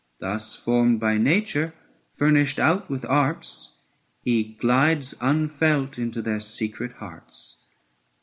Thus 0.17 0.55
formed 0.55 0.99
by 0.99 1.19
nature, 1.19 1.75
furnished 2.15 2.57
out 2.57 2.89
with 2.89 3.05
arts, 3.05 3.77
He 4.23 4.57
glides 4.59 5.13
unfelt 5.21 5.99
into 5.99 6.23
their 6.23 6.39
secret 6.39 6.93
hearts. 6.93 7.63